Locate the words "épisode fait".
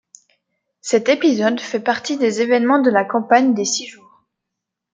1.09-1.79